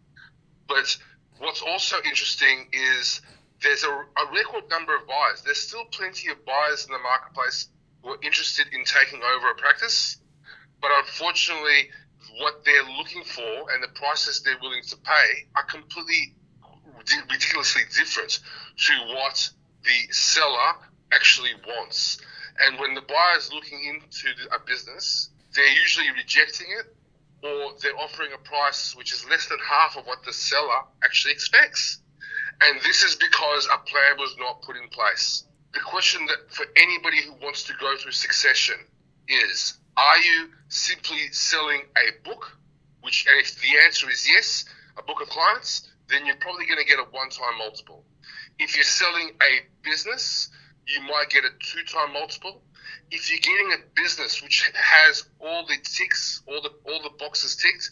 But 0.68 0.96
what's 1.38 1.62
also 1.62 1.96
interesting 2.04 2.68
is 2.72 3.20
there's 3.62 3.85
a, 3.85 3.88
a 3.90 4.25
record 4.33 4.69
number 4.71 4.95
of 4.97 5.07
buyers. 5.07 5.43
There's 5.45 5.61
still 5.61 5.85
plenty 5.87 6.31
of 6.31 6.45
buyers 6.45 6.87
in 6.87 6.93
the 6.93 6.99
marketplace 6.99 7.69
who 8.02 8.11
are 8.11 8.19
interested 8.23 8.67
in 8.73 8.85
taking 8.85 9.21
over 9.23 9.50
a 9.50 9.55
practice, 9.55 10.17
but 10.81 10.90
unfortunately, 10.99 11.90
what 12.38 12.64
they're 12.64 12.88
looking 12.97 13.25
for 13.25 13.73
and 13.73 13.83
the 13.83 13.88
prices 13.95 14.43
they're 14.43 14.59
willing 14.62 14.83
to 14.88 14.97
pay 14.97 15.47
are 15.57 15.64
completely 15.64 16.35
ridiculously 17.31 17.83
different 17.97 18.40
to 18.76 18.93
what 19.14 19.50
the 19.85 20.12
seller 20.12 20.73
actually 21.12 21.50
wants. 21.67 22.19
And 22.61 22.79
when 22.79 22.95
the 22.95 23.02
buyer 23.02 23.38
is 23.38 23.52
looking 23.52 23.85
into 23.85 24.29
a 24.55 24.59
business, 24.67 25.31
they're 25.55 25.81
usually 25.81 26.11
rejecting 26.12 26.67
it 26.79 26.95
or 27.43 27.73
they're 27.83 27.97
offering 27.97 28.31
a 28.35 28.38
price 28.38 28.95
which 28.95 29.12
is 29.12 29.25
less 29.29 29.49
than 29.49 29.59
half 29.59 29.97
of 29.97 30.07
what 30.07 30.23
the 30.25 30.33
seller 30.33 30.83
actually 31.02 31.33
expects. 31.33 31.99
And 32.62 32.81
this 32.83 33.02
is 33.02 33.17
because 33.17 33.67
a 33.73 33.79
plan 33.79 34.19
was 34.19 34.37
not 34.38 34.62
put 34.62 34.76
in 34.76 34.88
place. 34.88 35.45
The 35.73 35.81
question 35.81 36.26
that 36.26 36.52
for 36.52 36.67
anybody 36.76 37.23
who 37.23 37.33
wants 37.43 37.64
to 37.64 37.73
go 37.81 37.97
through 37.97 38.12
succession 38.12 38.76
is 39.29 39.79
are 39.97 40.19
you 40.19 40.49
simply 40.69 41.31
selling 41.33 41.83
a 41.97 42.29
book? 42.29 42.57
Which, 43.02 43.26
and 43.29 43.40
if 43.40 43.61
the 43.61 43.79
answer 43.85 44.11
is 44.11 44.29
yes, 44.29 44.64
a 44.99 45.02
book 45.02 45.21
of 45.23 45.29
clients, 45.29 45.88
then 46.09 46.26
you're 46.26 46.37
probably 46.37 46.67
going 46.67 46.79
to 46.79 46.85
get 46.85 46.99
a 46.99 47.05
one 47.11 47.31
time 47.31 47.59
multiple. 47.59 48.05
If 48.59 48.76
you're 48.76 48.85
selling 48.85 49.31
a 49.43 49.61
business, 49.83 50.50
you 50.87 51.00
might 51.02 51.31
get 51.31 51.45
a 51.45 51.50
two 51.61 51.85
time 51.85 52.12
multiple. 52.12 52.62
If 53.11 53.31
you're 53.31 53.40
getting 53.40 53.73
a 53.73 54.00
business 54.00 54.43
which 54.43 54.71
has 54.75 55.25
all 55.38 55.67
the 55.67 55.76
ticks, 55.83 56.43
all 56.47 56.61
the 56.61 56.71
all 56.85 57.02
the 57.02 57.11
boxes 57.19 57.57
ticked, 57.57 57.90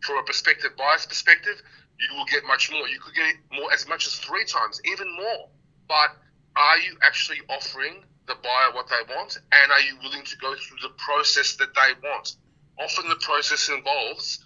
from 0.00 0.18
a 0.18 0.22
prospective 0.22 0.76
buyer's 0.76 1.06
perspective, 1.06 1.60
you 1.98 2.16
will 2.16 2.26
get 2.26 2.44
much 2.46 2.70
more. 2.70 2.86
You 2.88 3.00
could 3.00 3.14
get 3.14 3.34
more 3.52 3.72
as 3.72 3.88
much 3.88 4.06
as 4.06 4.14
three 4.16 4.44
times, 4.44 4.80
even 4.84 5.14
more. 5.16 5.48
But 5.88 6.16
are 6.56 6.78
you 6.78 6.96
actually 7.02 7.40
offering 7.48 8.04
the 8.26 8.34
buyer 8.42 8.74
what 8.74 8.88
they 8.88 9.14
want, 9.14 9.38
and 9.52 9.72
are 9.72 9.80
you 9.80 9.96
willing 10.02 10.24
to 10.24 10.36
go 10.38 10.54
through 10.54 10.78
the 10.82 10.94
process 10.98 11.56
that 11.56 11.74
they 11.74 12.08
want? 12.08 12.36
Often 12.78 13.08
the 13.08 13.16
process 13.16 13.68
involves 13.68 14.44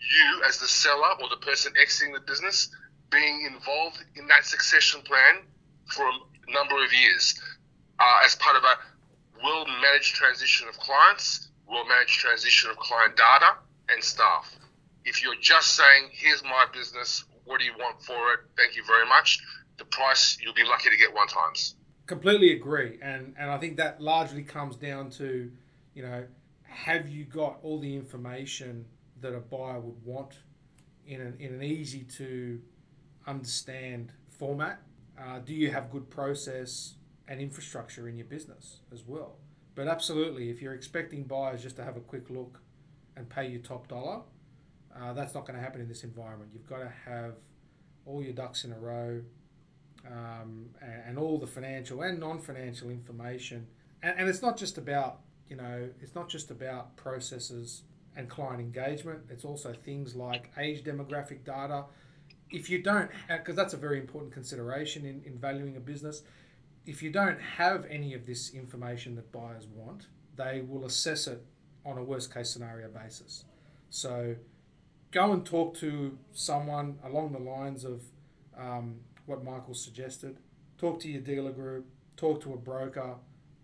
you 0.00 0.42
as 0.46 0.58
the 0.58 0.66
seller 0.66 1.10
or 1.20 1.28
the 1.28 1.44
person 1.44 1.72
exiting 1.80 2.14
the 2.14 2.20
business 2.20 2.70
being 3.10 3.48
involved 3.52 4.04
in 4.16 4.26
that 4.28 4.44
succession 4.44 5.02
plan 5.02 5.42
for 5.86 6.04
a 6.04 6.52
number 6.52 6.82
of 6.82 6.92
years 6.92 7.40
uh, 7.98 8.20
as 8.24 8.34
part 8.36 8.56
of 8.56 8.64
a 8.64 8.76
well 9.42 9.66
managed 9.66 10.14
transition 10.14 10.68
of 10.68 10.78
clients, 10.78 11.48
well 11.68 11.86
managed 11.86 12.18
transition 12.18 12.70
of 12.70 12.76
client 12.76 13.16
data 13.16 13.56
and 13.90 14.02
staff. 14.02 14.54
If 15.04 15.22
you're 15.22 15.40
just 15.40 15.74
saying, 15.74 16.10
here's 16.12 16.42
my 16.42 16.66
business, 16.72 17.24
what 17.44 17.60
do 17.60 17.64
you 17.64 17.72
want 17.78 18.02
for 18.02 18.32
it? 18.34 18.40
Thank 18.56 18.76
you 18.76 18.84
very 18.86 19.06
much. 19.06 19.40
The 19.78 19.84
price 19.84 20.38
you'll 20.40 20.54
be 20.54 20.64
lucky 20.64 20.90
to 20.90 20.96
get 20.96 21.14
one 21.14 21.28
times. 21.28 21.76
Completely 22.06 22.52
agree, 22.52 22.98
and 23.02 23.34
and 23.38 23.50
I 23.50 23.58
think 23.58 23.76
that 23.76 24.00
largely 24.00 24.42
comes 24.42 24.76
down 24.76 25.10
to, 25.10 25.50
you 25.94 26.02
know, 26.02 26.24
have 26.62 27.08
you 27.08 27.24
got 27.24 27.58
all 27.62 27.78
the 27.78 27.94
information 27.94 28.86
that 29.20 29.34
a 29.34 29.40
buyer 29.40 29.80
would 29.80 30.04
want 30.04 30.38
in 31.06 31.20
an 31.20 31.36
in 31.38 31.54
an 31.54 31.62
easy 31.62 32.04
to 32.16 32.60
understand 33.26 34.12
format? 34.28 34.80
Uh, 35.20 35.38
do 35.40 35.52
you 35.52 35.70
have 35.70 35.90
good 35.90 36.08
process 36.08 36.94
and 37.26 37.40
infrastructure 37.40 38.08
in 38.08 38.16
your 38.16 38.26
business 38.26 38.80
as 38.92 39.04
well? 39.06 39.36
But 39.74 39.88
absolutely, 39.88 40.50
if 40.50 40.62
you're 40.62 40.74
expecting 40.74 41.24
buyers 41.24 41.62
just 41.62 41.76
to 41.76 41.84
have 41.84 41.96
a 41.96 42.00
quick 42.00 42.30
look 42.30 42.60
and 43.16 43.28
pay 43.28 43.48
you 43.48 43.58
top 43.58 43.88
dollar, 43.88 44.22
uh, 45.00 45.12
that's 45.12 45.34
not 45.34 45.46
going 45.46 45.56
to 45.56 45.62
happen 45.62 45.80
in 45.80 45.88
this 45.88 46.04
environment. 46.04 46.50
You've 46.52 46.66
got 46.66 46.78
to 46.78 46.92
have 47.04 47.34
all 48.06 48.22
your 48.22 48.32
ducks 48.32 48.64
in 48.64 48.72
a 48.72 48.78
row 48.78 49.20
um, 50.06 50.70
and, 50.80 51.02
and, 51.06 51.18
all 51.18 51.38
the 51.38 51.46
financial 51.46 52.02
and 52.02 52.18
non-financial 52.18 52.88
information. 52.88 53.66
And, 54.02 54.20
and 54.20 54.28
it's 54.28 54.42
not 54.42 54.56
just 54.56 54.78
about 54.78 55.20
you 55.48 55.56
know 55.56 55.88
it's 56.00 56.14
not 56.14 56.28
just 56.28 56.50
about 56.50 56.96
processes 56.96 57.82
and 58.16 58.28
client 58.28 58.60
engagement. 58.60 59.20
It's 59.30 59.44
also 59.44 59.72
things 59.72 60.14
like 60.14 60.50
age 60.58 60.82
demographic 60.84 61.44
data. 61.44 61.84
If 62.50 62.70
you 62.70 62.82
don't, 62.82 63.10
because 63.28 63.54
that's 63.54 63.74
a 63.74 63.76
very 63.76 63.98
important 63.98 64.32
consideration 64.32 65.04
in, 65.04 65.22
in 65.24 65.38
valuing 65.38 65.76
a 65.76 65.80
business. 65.80 66.22
If 66.86 67.02
you 67.02 67.10
don't 67.10 67.38
have 67.40 67.84
any 67.90 68.14
of 68.14 68.24
this 68.24 68.54
information 68.54 69.14
that 69.16 69.30
buyers 69.30 69.66
want, 69.66 70.06
they 70.36 70.62
will 70.66 70.86
assess 70.86 71.26
it 71.26 71.44
on 71.84 71.98
a 71.98 72.02
worst 72.02 72.32
case 72.32 72.48
scenario 72.48 72.88
basis. 72.88 73.44
So 73.90 74.36
go 75.10 75.32
and 75.32 75.44
talk 75.44 75.76
to 75.78 76.18
someone 76.32 76.98
along 77.04 77.32
the 77.32 77.38
lines 77.38 77.84
of 77.84 78.02
um, 78.58 78.96
what 79.26 79.44
Michael 79.44 79.74
suggested. 79.74 80.38
Talk 80.78 81.00
to 81.00 81.08
your 81.08 81.20
dealer 81.20 81.52
group, 81.52 81.86
talk 82.16 82.42
to 82.42 82.52
a 82.52 82.56
broker, 82.56 83.16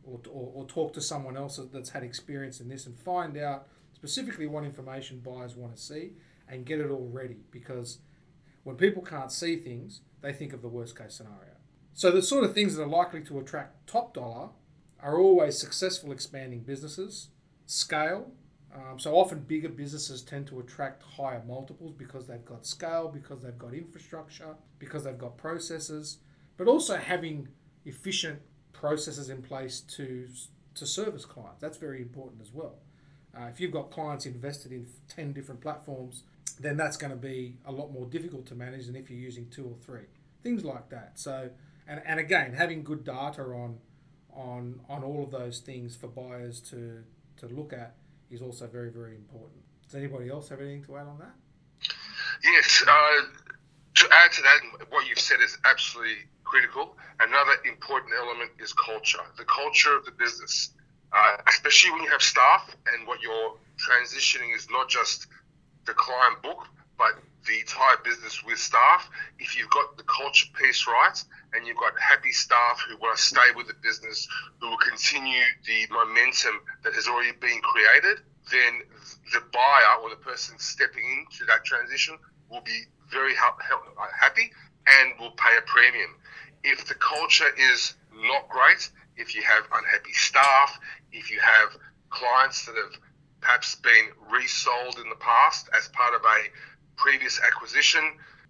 or, 0.05 0.21
or, 0.31 0.53
or, 0.55 0.67
talk 0.67 0.93
to 0.93 1.01
someone 1.01 1.37
else 1.37 1.59
that's 1.73 1.91
had 1.91 2.03
experience 2.03 2.61
in 2.61 2.69
this 2.69 2.85
and 2.85 2.99
find 2.99 3.39
out 3.39 3.69
specifically 3.95 4.47
what 4.47 4.63
information 4.63 5.19
buyers 5.21 5.57
want 5.57 5.75
to 5.75 5.81
see 5.81 6.11
and 6.47 6.67
get 6.67 6.79
it 6.79 6.91
all 6.91 7.09
ready 7.11 7.39
because 7.51 8.01
when 8.65 8.77
people 8.77 9.03
can't 9.03 9.33
see 9.33 9.57
things, 9.57 10.03
they 10.21 10.33
think 10.33 10.53
of 10.53 10.61
the 10.61 10.69
worst 10.69 10.99
case 10.99 11.15
scenario. 11.15 11.55
So, 11.95 12.11
the 12.11 12.23
sort 12.23 12.45
of 12.45 12.55
things 12.55 12.75
that 12.75 12.83
are 12.83 12.89
likely 12.89 13.23
to 13.23 13.39
attract 13.39 13.87
top 13.87 14.15
dollar 14.15 14.51
are 15.01 15.19
always 15.19 15.59
successful 15.59 16.13
expanding 16.13 16.61
businesses, 16.61 17.29
scale, 17.67 18.33
um, 18.75 18.99
so 18.99 19.15
often 19.15 19.41
bigger 19.41 19.69
businesses 19.69 20.21
tend 20.23 20.49
to 20.49 20.59
attract 20.59 21.03
higher 21.03 21.43
multiples 21.47 21.93
because 21.93 22.27
they've 22.27 22.45
got 22.45 22.67
scale, 22.67 23.09
because 23.09 23.41
they've 23.43 23.59
got 23.59 23.73
infrastructure, 23.73 24.57
because 24.79 25.05
they've 25.05 25.19
got 25.19 25.37
processes, 25.37 26.19
but 26.57 26.67
also 26.67 26.97
having 26.97 27.49
efficient 27.85 28.41
processes 28.73 29.31
in 29.31 29.43
place 29.43 29.81
to 29.81 30.29
to 30.75 30.87
service 30.87 31.25
clients. 31.25 31.61
That's 31.61 31.77
very 31.77 32.03
important 32.03 32.43
as 32.43 32.53
well. 32.53 32.75
Uh, 33.37 33.45
if 33.45 33.61
you've 33.61 33.71
got 33.71 33.93
clients 33.93 34.27
invested 34.27 34.73
in 34.73 34.89
10 35.09 35.33
different 35.33 35.61
platforms, 35.61 36.25
then 36.59 36.77
that's 36.77 36.97
going 36.97 37.13
to 37.13 37.17
be 37.17 37.59
a 37.65 37.71
lot 37.71 37.93
more 37.93 38.07
difficult 38.07 38.45
to 38.47 38.57
manage 38.57 38.87
than 38.87 38.97
if 38.97 39.09
you're 39.09 39.19
using 39.19 39.49
two 39.51 39.65
or 39.65 39.77
three. 39.85 40.07
Things 40.43 40.65
like 40.65 40.89
that. 40.91 41.13
So, 41.15 41.51
and, 41.87 42.03
and 42.05 42.19
again, 42.19 42.55
having 42.55 42.83
good 42.83 43.05
data 43.05 43.43
on 43.43 43.79
on 44.33 44.81
on 44.89 45.05
all 45.05 45.23
of 45.23 45.31
those 45.31 45.61
things 45.61 45.95
for 45.95 46.09
buyers 46.09 46.61
to 46.61 47.05
to 47.37 47.47
look 47.47 47.73
at 47.73 47.95
is 48.31 48.43
also 48.43 48.67
very, 48.67 48.91
very 48.91 49.15
important. 49.15 49.61
Does 49.85 49.95
anybody 49.95 50.29
else 50.31 50.49
have 50.49 50.61
anything 50.61 50.85
to 50.85 50.97
add 50.97 51.07
on 51.07 51.19
that? 51.19 51.35
Yes. 52.43 52.85
Uh, 52.87 52.93
to 53.95 54.09
add 54.11 54.33
to 54.33 54.43
that, 54.43 54.91
what 54.91 55.09
you've 55.09 55.21
said 55.21 55.39
is 55.41 55.57
absolutely 55.65 56.17
critical. 56.43 56.97
Another 57.21 57.53
important 57.65 58.13
element 58.19 58.51
is 58.59 58.73
culture. 58.73 59.21
The 59.37 59.45
culture 59.45 59.97
of 59.97 60.05
the 60.05 60.11
business, 60.11 60.71
uh, 61.13 61.37
especially 61.49 61.93
when 61.93 62.03
you 62.03 62.11
have 62.11 62.23
staff 62.23 62.75
and 62.93 63.07
what 63.07 63.21
you're 63.21 63.57
transitioning 63.79 64.55
is 64.55 64.69
not 64.71 64.89
just 64.89 65.27
the 65.87 65.95
client 65.95 66.43
book, 66.43 66.67
but 66.99 67.13
the 67.47 67.61
entire 67.61 67.97
business 68.05 68.43
with 68.45 68.59
staff. 68.59 69.09
If 69.39 69.57
you've 69.57 69.71
got 69.71 69.97
the 69.97 70.05
culture 70.05 70.47
piece 70.55 70.87
right 70.87 71.23
and 71.53 71.67
you've 71.67 71.77
got 71.77 71.93
happy 72.01 72.33
staff 72.33 72.85
who 72.89 72.97
want 72.99 73.17
to 73.17 73.23
stay 73.23 73.53
with 73.57 73.69
the 73.69 73.75
business, 73.83 74.27
who 74.61 74.71
will 74.71 74.79
continue 74.79 75.43
the 75.67 75.87
momentum 75.93 76.61
that 76.83 76.95
has 76.95 77.07
already 77.07 77.33
been 77.33 77.61
created, 77.61 78.25
then 78.51 78.83
the 79.33 79.43
buyer 79.53 80.03
or 80.03 80.11
the 80.11 80.17
person 80.17 80.59
stepping 80.59 81.05
into 81.25 81.45
that 81.47 81.65
transition 81.65 82.19
will 82.51 82.61
be 82.63 82.83
very 83.11 83.35
ha- 83.35 83.57
happy 84.19 84.51
and 84.87 85.13
will 85.19 85.33
pay 85.33 85.57
a 85.59 85.63
premium. 85.63 86.11
If 86.63 86.87
the 86.87 86.95
culture 86.95 87.49
is 87.59 87.95
not 88.13 88.49
great, 88.49 88.91
if 89.17 89.35
you 89.35 89.43
have 89.43 89.65
unhappy 89.73 90.13
staff, 90.13 90.79
if 91.13 91.31
you 91.31 91.39
have 91.41 91.77
clients 92.11 92.67
that 92.67 92.77
have 92.77 93.01
perhaps 93.41 93.75
been 93.77 94.09
resold 94.31 94.99
in 94.99 95.09
the 95.09 95.21
past 95.21 95.69
as 95.77 95.89
part 95.89 96.15
of 96.15 96.23
a 96.25 96.39
previous 96.97 97.41
acquisition, 97.41 98.03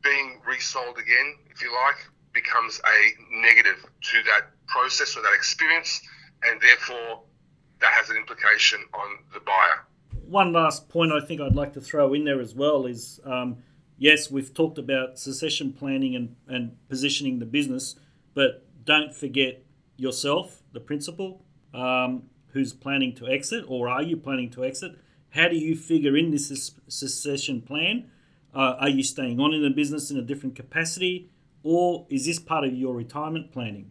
being 0.02 0.40
resold 0.46 0.98
again, 0.98 1.36
if 1.50 1.62
you 1.62 1.72
like, 1.72 1.96
becomes 2.32 2.80
a 2.84 3.40
negative 3.40 3.84
to 4.02 4.22
that 4.24 4.50
process 4.66 5.16
or 5.16 5.22
that 5.22 5.34
experience, 5.34 6.00
and 6.44 6.60
therefore 6.60 7.22
that 7.80 7.92
has 7.92 8.10
an 8.10 8.16
implication 8.16 8.80
on 8.94 9.18
the 9.32 9.40
buyer. 9.40 9.86
One 10.26 10.52
last 10.52 10.88
point 10.88 11.12
I 11.12 11.24
think 11.24 11.40
I'd 11.40 11.54
like 11.54 11.74
to 11.74 11.80
throw 11.80 12.14
in 12.14 12.24
there 12.24 12.40
as 12.40 12.54
well 12.54 12.86
is 12.86 13.20
um, 13.24 13.58
yes, 13.98 14.30
we've 14.30 14.52
talked 14.52 14.78
about 14.78 15.18
succession 15.18 15.72
planning 15.72 16.16
and, 16.16 16.36
and 16.48 16.76
positioning 16.88 17.38
the 17.38 17.46
business, 17.46 17.96
but 18.34 18.66
don't 18.84 19.14
forget 19.14 19.62
yourself, 19.96 20.62
the 20.72 20.80
principal, 20.80 21.44
um, 21.72 22.24
who's 22.48 22.72
planning 22.72 23.14
to 23.16 23.26
exit, 23.26 23.64
or 23.68 23.88
are 23.88 24.02
you 24.02 24.16
planning 24.16 24.50
to 24.50 24.64
exit? 24.64 24.92
How 25.30 25.48
do 25.48 25.56
you 25.56 25.76
figure 25.76 26.16
in 26.16 26.30
this 26.30 26.72
succession 26.88 27.60
plan? 27.60 28.10
Uh, 28.54 28.76
are 28.78 28.88
you 28.88 29.02
staying 29.02 29.40
on 29.40 29.52
in 29.52 29.62
the 29.62 29.70
business 29.70 30.10
in 30.10 30.16
a 30.16 30.22
different 30.22 30.54
capacity, 30.54 31.28
or 31.62 32.06
is 32.08 32.26
this 32.26 32.38
part 32.38 32.64
of 32.64 32.72
your 32.72 32.94
retirement 32.94 33.52
planning? 33.52 33.90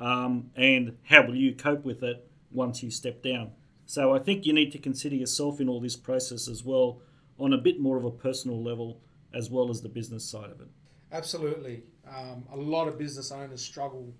Um, 0.00 0.50
and 0.56 0.96
how 1.04 1.26
will 1.26 1.36
you 1.36 1.54
cope 1.54 1.84
with 1.84 2.02
it 2.02 2.28
once 2.50 2.82
you 2.82 2.90
step 2.90 3.22
down? 3.22 3.52
So 3.86 4.14
I 4.14 4.18
think 4.18 4.46
you 4.46 4.52
need 4.52 4.72
to 4.72 4.78
consider 4.78 5.14
yourself 5.14 5.60
in 5.60 5.68
all 5.68 5.80
this 5.80 5.96
process 5.96 6.48
as 6.48 6.64
well, 6.64 7.02
on 7.38 7.52
a 7.52 7.58
bit 7.58 7.80
more 7.80 7.96
of 7.96 8.04
a 8.04 8.10
personal 8.10 8.62
level, 8.62 9.00
as 9.32 9.50
well 9.50 9.70
as 9.70 9.80
the 9.80 9.88
business 9.88 10.24
side 10.24 10.50
of 10.50 10.60
it. 10.60 10.68
Absolutely, 11.12 11.82
um, 12.08 12.44
a 12.52 12.56
lot 12.56 12.88
of 12.88 12.98
business 12.98 13.30
owners 13.30 13.62
struggle 13.62 14.12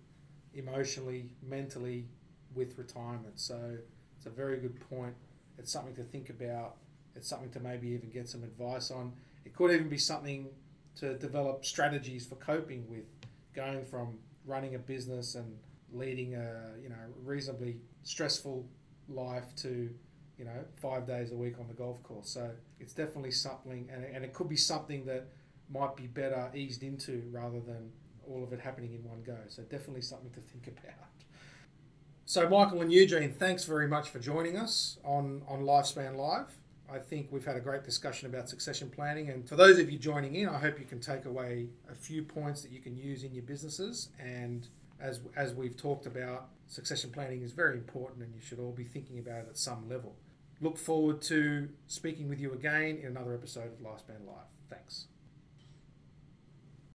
emotionally, 0.54 1.30
mentally 1.42 2.06
with 2.54 2.78
retirement. 2.78 3.38
So 3.38 3.76
it's 4.16 4.26
a 4.26 4.30
very 4.30 4.58
good 4.58 4.78
point. 4.88 5.14
It's 5.58 5.72
something 5.72 5.94
to 5.94 6.02
think 6.02 6.30
about. 6.30 6.76
It's 7.16 7.28
something 7.28 7.50
to 7.50 7.60
maybe 7.60 7.88
even 7.88 8.10
get 8.10 8.28
some 8.28 8.42
advice 8.42 8.90
on. 8.90 9.12
It 9.44 9.54
could 9.54 9.72
even 9.72 9.88
be 9.88 9.98
something 9.98 10.48
to 10.96 11.14
develop 11.14 11.64
strategies 11.64 12.26
for 12.26 12.36
coping 12.36 12.88
with 12.88 13.04
going 13.54 13.84
from 13.84 14.18
running 14.44 14.74
a 14.74 14.78
business 14.78 15.34
and 15.34 15.56
leading 15.92 16.34
a 16.34 16.72
you 16.82 16.88
know 16.88 16.96
reasonably 17.24 17.76
stressful 18.02 18.66
life 19.08 19.54
to 19.56 19.90
you 20.38 20.44
know 20.44 20.64
five 20.76 21.06
days 21.06 21.32
a 21.32 21.34
week 21.34 21.58
on 21.58 21.68
the 21.68 21.74
golf 21.74 22.02
course. 22.02 22.28
So 22.28 22.50
it's 22.78 22.94
definitely 22.94 23.32
something, 23.32 23.88
and, 23.92 24.04
and 24.04 24.24
it 24.24 24.32
could 24.32 24.48
be 24.48 24.56
something 24.56 25.04
that 25.06 25.28
might 25.72 25.96
be 25.96 26.06
better 26.06 26.50
eased 26.54 26.82
into 26.82 27.22
rather 27.30 27.60
than 27.60 27.90
all 28.28 28.42
of 28.42 28.52
it 28.52 28.60
happening 28.60 28.94
in 28.94 29.08
one 29.08 29.22
go. 29.22 29.36
So 29.48 29.62
definitely 29.62 30.02
something 30.02 30.30
to 30.30 30.40
think 30.40 30.66
about. 30.66 31.08
So 32.24 32.48
Michael 32.48 32.80
and 32.80 32.92
Eugene, 32.92 33.32
thanks 33.32 33.64
very 33.64 33.88
much 33.88 34.08
for 34.08 34.18
joining 34.18 34.56
us 34.56 34.98
on 35.04 35.42
on 35.48 35.62
Lifespan 35.62 36.16
Live. 36.16 36.59
I 36.92 36.98
think 36.98 37.28
we've 37.30 37.44
had 37.44 37.56
a 37.56 37.60
great 37.60 37.84
discussion 37.84 38.28
about 38.28 38.48
succession 38.48 38.90
planning. 38.90 39.28
And 39.30 39.48
for 39.48 39.56
those 39.56 39.78
of 39.78 39.90
you 39.90 39.98
joining 39.98 40.34
in, 40.34 40.48
I 40.48 40.58
hope 40.58 40.78
you 40.78 40.84
can 40.84 41.00
take 41.00 41.24
away 41.24 41.68
a 41.90 41.94
few 41.94 42.22
points 42.22 42.62
that 42.62 42.72
you 42.72 42.80
can 42.80 42.96
use 42.96 43.22
in 43.22 43.32
your 43.32 43.44
businesses. 43.44 44.08
And 44.18 44.66
as, 45.00 45.20
as 45.36 45.54
we've 45.54 45.76
talked 45.76 46.06
about, 46.06 46.48
succession 46.66 47.10
planning 47.10 47.42
is 47.42 47.52
very 47.52 47.76
important 47.76 48.22
and 48.22 48.34
you 48.34 48.40
should 48.40 48.58
all 48.58 48.72
be 48.72 48.84
thinking 48.84 49.18
about 49.18 49.40
it 49.40 49.46
at 49.50 49.58
some 49.58 49.88
level. 49.88 50.16
Look 50.60 50.76
forward 50.76 51.22
to 51.22 51.68
speaking 51.86 52.28
with 52.28 52.40
you 52.40 52.52
again 52.52 52.98
in 53.02 53.06
another 53.06 53.34
episode 53.34 53.72
of 53.72 53.78
Lifespan 53.80 54.26
Live. 54.26 54.50
Thanks. 54.68 55.06